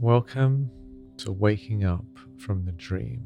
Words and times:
Welcome 0.00 0.72
to 1.18 1.30
waking 1.30 1.84
up 1.84 2.04
from 2.36 2.64
the 2.64 2.72
dream. 2.72 3.22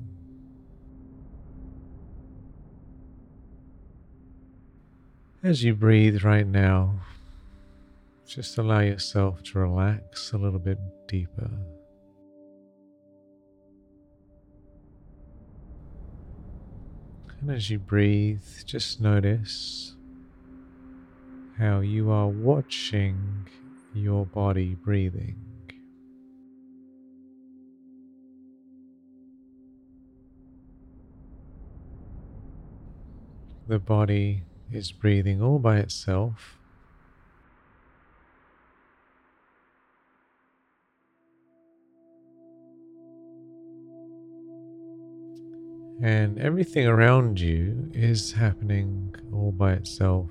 As 5.43 5.65
you 5.65 5.75
breathe 5.75 6.23
right 6.25 6.47
now, 6.47 7.01
just 8.27 8.59
allow 8.59 8.81
yourself 8.81 9.43
to 9.45 9.61
relax 9.61 10.33
a 10.33 10.37
little 10.37 10.59
bit 10.59 10.79
deeper. 11.09 11.51
And 17.41 17.51
as 17.51 17.71
you 17.71 17.79
breathe, 17.79 18.45
just 18.67 19.01
notice 19.01 19.97
how 21.57 21.81
you 21.81 22.11
are 22.11 22.29
watching 22.29 23.49
your 23.95 24.27
body 24.27 24.75
breathing. 24.75 25.37
The 33.69 33.79
body 33.79 34.45
is 34.73 34.93
breathing 34.93 35.43
all 35.43 35.59
by 35.59 35.77
itself. 35.77 36.57
And 46.01 46.39
everything 46.39 46.87
around 46.87 47.41
you 47.41 47.91
is 47.93 48.33
happening 48.33 49.15
all 49.35 49.53
by 49.53 49.75
itself 49.75 50.31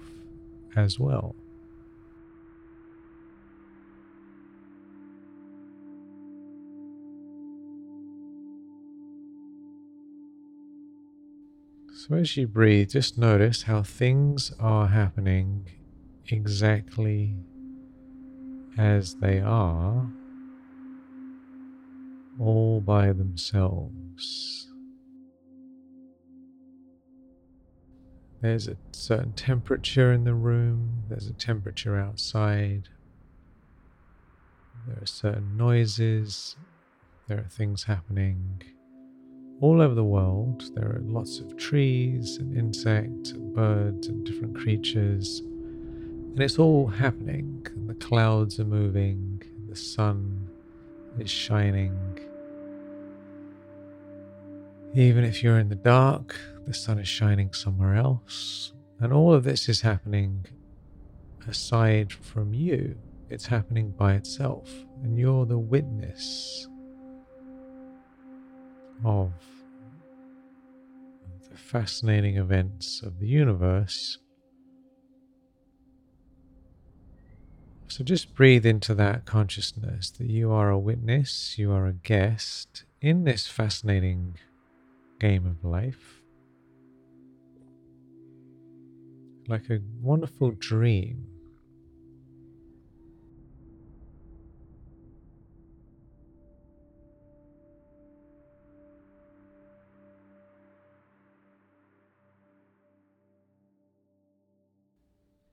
as 0.75 0.97
well. 0.97 1.35
So, 11.93 12.15
as 12.15 12.37
you 12.37 12.47
breathe, 12.47 12.91
just 12.91 13.17
notice 13.17 13.63
how 13.63 13.83
things 13.83 14.53
are 14.59 14.87
happening 14.87 15.67
exactly 16.29 17.35
as 18.77 19.15
they 19.15 19.39
are, 19.39 20.09
all 22.39 22.81
by 22.81 23.11
themselves. 23.13 24.67
There's 28.41 28.67
a 28.67 28.77
certain 28.91 29.33
temperature 29.33 30.13
in 30.13 30.23
the 30.23 30.35
room, 30.35 31.03
there's 31.09 31.27
a 31.27 31.33
temperature 31.33 31.97
outside, 31.97 32.89
there 34.85 35.01
are 35.01 35.07
certain 35.07 35.57
noises, 35.57 36.55
there 37.27 37.39
are 37.39 37.49
things 37.49 37.83
happening 37.83 38.61
all 39.59 39.81
over 39.81 39.95
the 39.95 40.03
world. 40.03 40.71
There 40.75 40.85
are 40.85 41.01
lots 41.03 41.39
of 41.39 41.57
trees 41.57 42.37
and 42.37 42.55
insects 42.57 43.31
and 43.31 43.53
birds 43.53 44.07
and 44.07 44.25
different 44.25 44.55
creatures, 44.55 45.39
and 45.39 46.39
it's 46.39 46.59
all 46.59 46.87
happening. 46.87 47.65
And 47.75 47.89
The 47.89 47.95
clouds 47.95 48.59
are 48.59 48.65
moving, 48.65 49.41
the 49.69 49.75
sun 49.75 50.49
is 51.17 51.29
shining. 51.29 52.19
Even 54.93 55.23
if 55.23 55.43
you're 55.43 55.59
in 55.59 55.69
the 55.69 55.75
dark, 55.75 56.35
the 56.65 56.73
sun 56.73 56.99
is 56.99 57.07
shining 57.07 57.53
somewhere 57.53 57.95
else. 57.95 58.73
And 58.99 59.13
all 59.13 59.33
of 59.33 59.43
this 59.43 59.69
is 59.69 59.81
happening 59.81 60.45
aside 61.47 62.11
from 62.11 62.53
you. 62.53 62.97
It's 63.29 63.45
happening 63.45 63.91
by 63.91 64.13
itself. 64.13 64.69
And 65.03 65.17
you're 65.17 65.45
the 65.45 65.59
witness 65.59 66.67
of 69.03 69.31
the 71.49 71.57
fascinating 71.57 72.37
events 72.37 73.01
of 73.01 73.19
the 73.19 73.27
universe. 73.27 74.17
So 77.87 78.03
just 78.03 78.35
breathe 78.35 78.65
into 78.65 78.93
that 78.95 79.25
consciousness 79.25 80.09
that 80.11 80.29
you 80.29 80.51
are 80.51 80.69
a 80.69 80.77
witness, 80.77 81.57
you 81.57 81.71
are 81.71 81.87
a 81.87 81.93
guest 81.93 82.83
in 83.01 83.23
this 83.23 83.47
fascinating 83.47 84.37
game 85.19 85.45
of 85.45 85.63
life. 85.63 86.21
Like 89.47 89.69
a 89.69 89.79
wonderful 90.01 90.51
dream. 90.51 91.25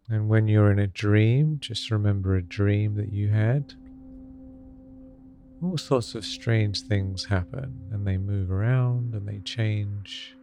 And 0.08 0.28
when 0.28 0.48
you're 0.48 0.70
in 0.70 0.78
a 0.78 0.86
dream, 0.86 1.58
just 1.60 1.90
remember 1.90 2.36
a 2.36 2.42
dream 2.42 2.94
that 2.96 3.12
you 3.12 3.28
had. 3.28 3.74
All 5.62 5.78
sorts 5.78 6.14
of 6.14 6.26
strange 6.26 6.82
things 6.82 7.24
happen 7.24 7.88
and 7.90 8.06
they 8.06 8.18
move 8.18 8.50
around 8.50 9.14
and 9.14 9.26
they 9.26 9.38
change. 9.38 10.36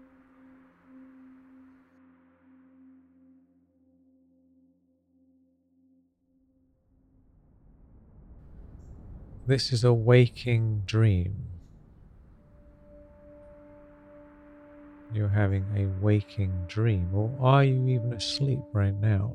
This 9.46 9.72
is 9.72 9.84
a 9.84 9.94
waking 9.94 10.84
dream. 10.86 11.36
You're 15.14 15.28
having 15.28 15.66
a 15.76 15.88
waking 16.02 16.66
dream, 16.68 17.10
or 17.14 17.36
are 17.42 17.64
you 17.64 17.86
even 17.90 18.14
asleep 18.14 18.62
right 18.72 18.96
now? 18.96 19.34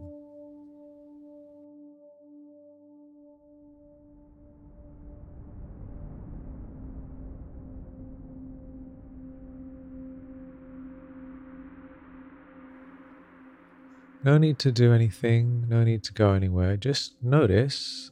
No 14.27 14.39
need 14.39 14.59
to 14.59 14.73
do 14.73 14.93
anything, 14.93 15.67
no 15.69 15.85
need 15.85 16.03
to 16.03 16.13
go 16.13 16.33
anywhere. 16.33 16.77
Just 16.77 17.15
notice 17.23 18.11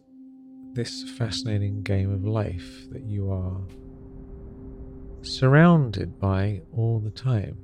this 0.73 1.03
fascinating 1.19 1.83
game 1.83 2.13
of 2.13 2.25
life 2.25 2.89
that 2.93 3.03
you 3.03 3.33
are 3.33 3.61
surrounded 5.23 6.21
by 6.21 6.63
all 6.73 7.01
the 7.01 7.11
time. 7.11 7.59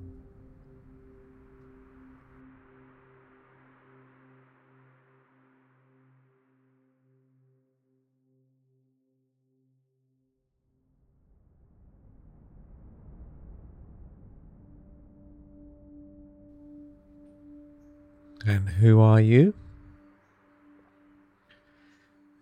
And 18.50 18.68
who 18.68 18.98
are 18.98 19.20
you? 19.20 19.54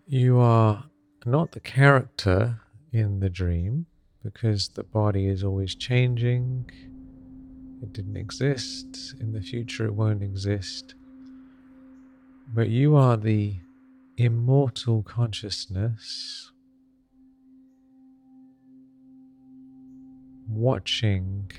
You 0.07 0.39
are 0.39 0.85
not 1.23 1.51
the 1.51 1.59
character 1.59 2.61
in 2.91 3.19
the 3.19 3.29
dream 3.29 3.85
because 4.23 4.69
the 4.69 4.83
body 4.83 5.27
is 5.27 5.43
always 5.43 5.75
changing. 5.75 6.67
It 7.83 7.93
didn't 7.93 8.17
exist. 8.17 9.17
In 9.19 9.33
the 9.33 9.41
future, 9.41 9.85
it 9.85 9.93
won't 9.93 10.23
exist. 10.23 10.95
But 12.55 12.69
you 12.69 12.95
are 12.95 13.15
the 13.15 13.57
immortal 14.17 15.03
consciousness 15.03 16.51
watching 20.47 21.51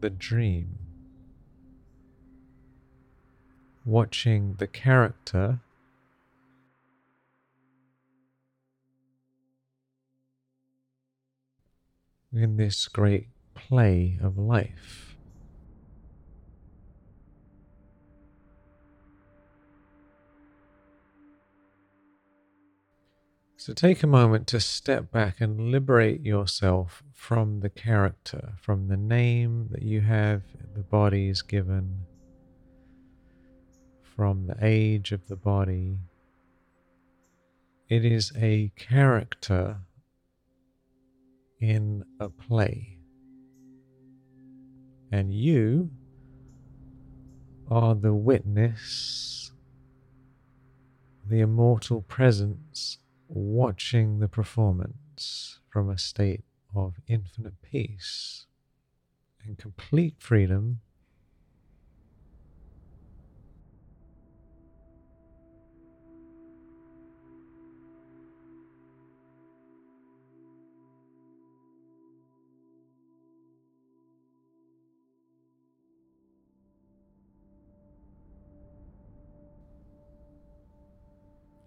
the 0.00 0.10
dream. 0.10 0.87
Watching 3.88 4.54
the 4.58 4.66
character 4.66 5.58
in 12.34 12.58
this 12.58 12.86
great 12.86 13.28
play 13.54 14.18
of 14.22 14.36
life. 14.36 15.16
So 23.56 23.72
take 23.72 24.02
a 24.02 24.06
moment 24.06 24.46
to 24.48 24.60
step 24.60 25.10
back 25.10 25.40
and 25.40 25.72
liberate 25.72 26.20
yourself 26.20 27.02
from 27.14 27.60
the 27.60 27.70
character, 27.70 28.52
from 28.60 28.88
the 28.88 28.98
name 28.98 29.68
that 29.70 29.82
you 29.82 30.02
have, 30.02 30.42
the 30.74 30.82
body 30.82 31.30
is 31.30 31.40
given 31.40 32.06
from 34.18 34.48
the 34.48 34.56
age 34.60 35.12
of 35.12 35.28
the 35.28 35.36
body 35.36 35.96
it 37.88 38.04
is 38.04 38.32
a 38.36 38.72
character 38.74 39.76
in 41.60 42.02
a 42.18 42.28
play. 42.28 42.98
And 45.12 45.32
you 45.32 45.90
are 47.70 47.94
the 47.94 48.12
witness, 48.12 49.52
the 51.24 51.38
immortal 51.38 52.02
presence 52.02 52.98
watching 53.28 54.18
the 54.18 54.28
performance 54.28 55.60
from 55.70 55.88
a 55.88 55.96
state 55.96 56.42
of 56.74 56.96
infinite 57.06 57.62
peace 57.62 58.46
and 59.46 59.56
complete 59.56 60.16
freedom 60.18 60.80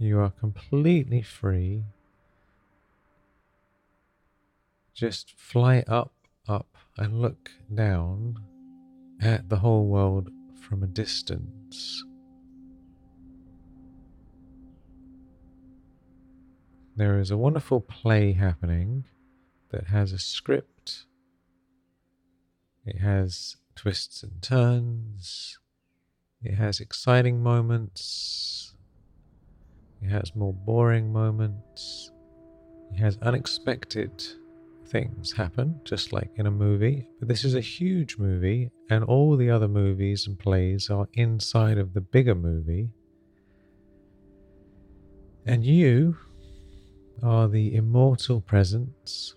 You 0.02 0.20
are 0.22 0.32
completely 0.32 1.22
free. 1.22 1.84
Just 4.96 5.38
fly 5.38 5.84
up, 5.88 6.12
up, 6.48 6.76
and 6.98 7.22
look 7.22 7.52
down 7.72 8.40
at 9.22 9.48
the 9.50 9.58
whole 9.58 9.86
world 9.86 10.32
from 10.60 10.82
a 10.82 10.88
distance. 10.88 12.04
There 16.96 17.20
is 17.20 17.30
a 17.30 17.38
wonderful 17.38 17.80
play 17.80 18.32
happening 18.32 19.06
that 19.70 19.86
has 19.90 20.14
a 20.14 20.18
script. 20.18 21.06
It 22.88 22.98
has 22.98 23.58
twists 23.76 24.24
and 24.24 24.42
turns. 24.42 25.60
It 26.42 26.56
has 26.56 26.80
exciting 26.80 27.44
moments 27.44 28.71
he 30.02 30.10
has 30.10 30.36
more 30.36 30.54
boring 30.54 31.14
moments. 31.14 32.12
He 32.94 33.02
has 33.02 33.18
unexpected 33.22 34.12
things 34.88 35.32
happen, 35.32 35.80
just 35.86 36.12
like 36.12 36.30
in 36.36 36.48
a 36.48 36.52
movie. 36.52 37.08
But 37.20 37.28
this 37.28 37.46
is 37.46 37.56
a 37.56 37.62
huge 37.62 38.18
movie, 38.18 38.72
and 38.90 39.04
all 39.04 39.38
the 39.38 39.50
other 39.50 39.68
movies 39.68 40.28
and 40.28 40.38
plays 40.38 40.90
are 40.90 41.08
inside 41.14 41.78
of 41.78 41.94
the 41.94 42.02
bigger 42.02 42.36
movie. 42.36 42.90
And 45.46 45.66
you 45.66 46.18
are 47.24 47.48
the 47.48 47.76
immortal 47.76 48.42
presence. 48.42 49.36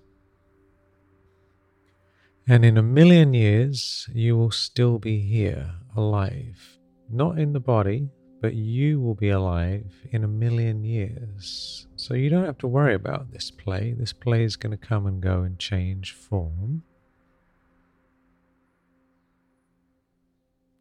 And 2.47 2.65
in 2.65 2.77
a 2.77 2.83
million 2.83 3.33
years, 3.33 4.09
you 4.13 4.37
will 4.37 4.51
still 4.51 4.99
be 4.99 5.21
here, 5.21 5.71
alive. 5.97 6.79
Not 7.11 7.39
in 7.39 7.53
the 7.53 7.61
body, 7.61 8.11
but 8.45 8.53
you 8.53 9.01
will 9.01 9.15
be 9.15 9.31
alive 9.31 9.91
in 10.13 10.23
a 10.23 10.29
million 10.29 10.85
years. 10.85 11.87
So 11.97 12.13
you 12.13 12.29
don't 12.29 12.45
have 12.45 12.59
to 12.59 12.67
worry 12.67 12.95
about 12.95 13.31
this 13.31 13.51
play. 13.51 13.95
This 13.97 14.13
play 14.13 14.45
is 14.45 14.57
going 14.57 14.77
to 14.79 14.87
come 14.87 15.07
and 15.07 15.19
go 15.23 15.41
and 15.41 15.59
change 15.59 16.13
form. 16.13 16.83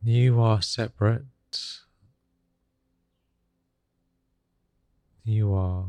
You 0.04 0.42
are 0.42 0.62
separate. 0.62 1.24
You 5.24 5.54
are 5.54 5.86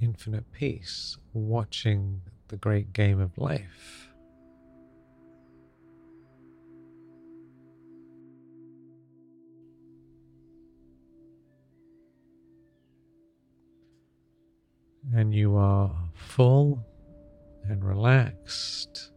infinite 0.00 0.50
peace, 0.50 1.18
watching 1.32 2.22
the 2.48 2.56
great 2.56 2.92
game 2.92 3.20
of 3.20 3.38
life. 3.38 4.08
And 15.14 15.34
you 15.34 15.56
are 15.56 15.94
full 16.14 16.84
and 17.68 17.84
relaxed 17.84 19.12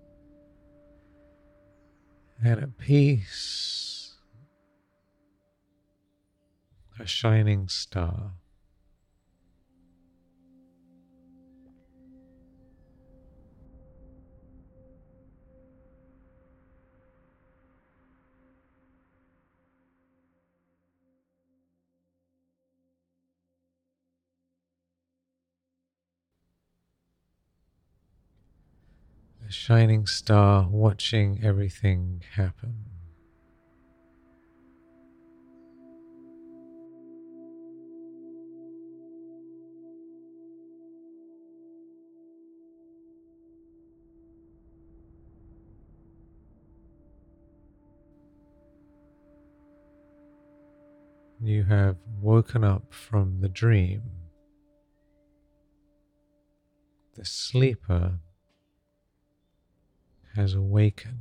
and 2.44 2.60
at 2.60 2.78
peace, 2.78 4.14
a 7.00 7.06
shining 7.06 7.68
star. 7.68 8.34
A 29.48 29.52
shining 29.52 30.08
star 30.08 30.68
watching 30.70 31.40
everything 31.44 32.22
happen. 32.36 32.74
You 51.42 51.64
have 51.66 51.98
woken 52.20 52.64
up 52.64 52.92
from 52.92 53.42
the 53.42 53.50
dream. 53.50 54.02
The 57.14 57.26
sleeper 57.26 58.20
has 60.36 60.54
awakened. 60.54 61.18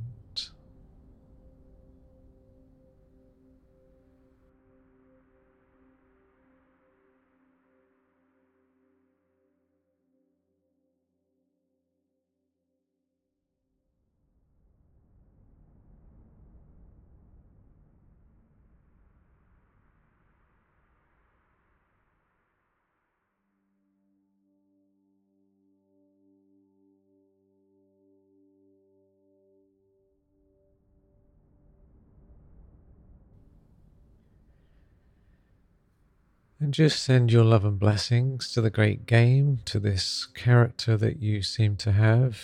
And 36.65 36.73
just 36.73 37.03
send 37.03 37.31
your 37.31 37.43
love 37.43 37.63
and 37.63 37.77
blessings 37.77 38.51
to 38.53 38.59
the 38.59 38.71
great 38.71 39.05
game, 39.05 39.59
to 39.65 39.79
this 39.79 40.25
character 40.25 40.97
that 40.97 41.21
you 41.21 41.43
seem 41.43 41.75
to 41.75 41.91
have, 41.91 42.41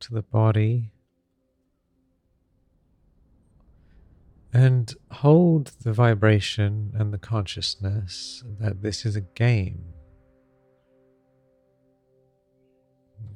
to 0.00 0.12
the 0.12 0.20
body. 0.20 0.92
And 4.52 4.94
hold 5.10 5.72
the 5.82 5.94
vibration 5.94 6.92
and 6.94 7.10
the 7.10 7.16
consciousness 7.16 8.44
that 8.60 8.82
this 8.82 9.06
is 9.06 9.16
a 9.16 9.22
game. 9.22 9.82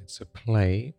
It's 0.02 0.20
a 0.20 0.26
play 0.26 0.94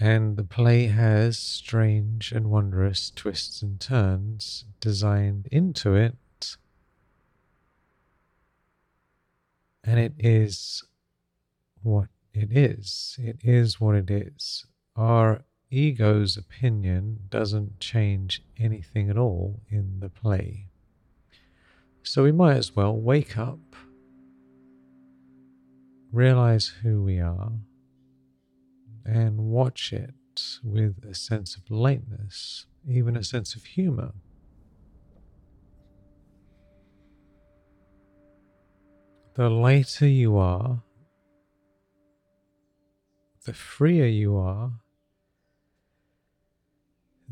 and 0.00 0.36
the 0.36 0.44
play 0.44 0.86
has 0.86 1.38
strange 1.38 2.30
and 2.30 2.50
wondrous 2.50 3.10
twists 3.10 3.62
and 3.62 3.80
turns 3.80 4.64
designed 4.80 5.48
into 5.50 5.94
it. 5.94 6.56
And 9.82 9.98
it 9.98 10.12
is 10.18 10.84
what 11.82 12.08
it 12.32 12.56
is. 12.56 13.16
It 13.18 13.38
is 13.42 13.80
what 13.80 13.96
it 13.96 14.10
is. 14.10 14.66
Our 14.94 15.42
ego's 15.70 16.36
opinion 16.36 17.20
doesn't 17.28 17.80
change 17.80 18.42
anything 18.56 19.10
at 19.10 19.18
all 19.18 19.60
in 19.68 19.98
the 20.00 20.08
play. 20.08 20.66
So 22.04 22.22
we 22.22 22.32
might 22.32 22.56
as 22.56 22.76
well 22.76 22.96
wake 22.96 23.36
up, 23.36 23.58
realize 26.12 26.68
who 26.82 27.02
we 27.02 27.18
are 27.18 27.52
and 29.08 29.38
watch 29.38 29.92
it 29.92 30.14
with 30.62 31.04
a 31.04 31.14
sense 31.14 31.56
of 31.56 31.70
lightness, 31.70 32.66
even 32.88 33.16
a 33.16 33.24
sense 33.24 33.54
of 33.54 33.64
humor. 33.64 34.12
the 39.38 39.48
lighter 39.48 40.08
you 40.08 40.36
are, 40.36 40.82
the 43.44 43.52
freer 43.52 44.06
you 44.06 44.36
are, 44.36 44.72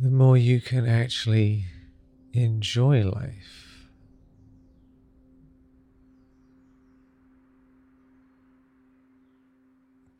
the 0.01 0.09
more 0.09 0.37
you 0.37 0.61
can 0.61 0.87
actually 0.87 1.65
enjoy 2.33 3.03
life. 3.03 3.66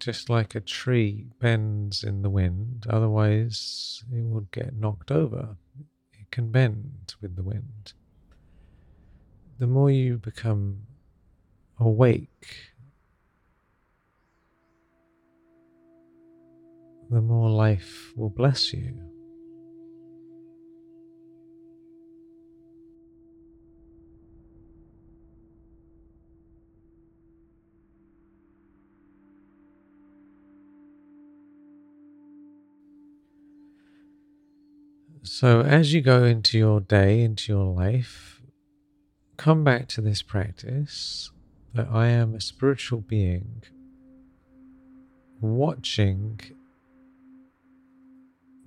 Just 0.07 0.31
like 0.31 0.55
a 0.55 0.61
tree 0.61 1.27
bends 1.41 2.05
in 2.05 2.23
the 2.23 2.31
wind, 2.31 2.87
otherwise 2.89 4.05
it 4.13 4.23
would 4.23 4.53
get 4.53 4.77
knocked 4.77 5.11
over. 5.11 5.57
It 6.13 6.31
can 6.31 6.53
bend 6.53 7.17
with 7.21 7.35
the 7.35 7.43
wind. 7.43 7.93
The 9.59 9.67
more 9.67 9.91
you 9.91 10.19
become 10.19 10.83
awake, 11.81 12.47
the 17.11 17.21
more 17.21 17.51
life 17.51 18.13
will 18.15 18.31
bless 18.31 18.73
you. 18.73 19.16
So, 35.29 35.63
as 35.63 35.93
you 35.93 36.03
go 36.03 36.23
into 36.23 36.57
your 36.57 36.79
day, 36.79 37.21
into 37.21 37.53
your 37.53 37.67
life, 37.67 38.41
come 39.37 39.65
back 39.65 39.89
to 39.89 40.01
this 40.01 40.23
practice 40.23 41.33
that 41.75 41.89
I 41.91 42.07
am 42.07 42.33
a 42.33 42.41
spiritual 42.41 43.01
being 43.01 43.65
watching 45.41 46.39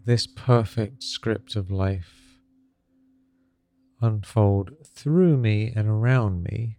this 0.06 0.28
perfect 0.28 1.02
script 1.02 1.56
of 1.56 1.72
life 1.72 2.42
unfold 4.02 4.72
through 4.84 5.38
me 5.38 5.72
and 5.74 5.88
around 5.88 6.44
me, 6.44 6.78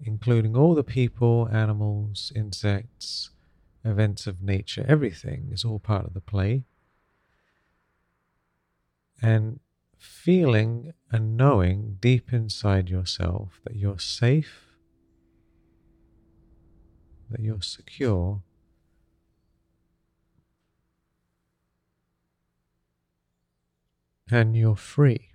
including 0.00 0.56
all 0.56 0.74
the 0.74 0.82
people, 0.82 1.46
animals, 1.52 2.32
insects, 2.34 3.30
events 3.84 4.26
of 4.26 4.40
nature, 4.40 4.86
everything 4.88 5.50
is 5.52 5.62
all 5.62 5.78
part 5.78 6.06
of 6.06 6.14
the 6.14 6.22
play 6.22 6.64
and 9.22 9.60
feeling 9.98 10.92
and 11.10 11.36
knowing 11.36 11.98
deep 12.00 12.32
inside 12.32 12.88
yourself 12.88 13.60
that 13.64 13.76
you're 13.76 13.98
safe, 13.98 14.76
that 17.30 17.40
you're 17.40 17.62
secure. 17.62 18.42
And 24.32 24.56
you're 24.56 24.76
free. 24.76 25.29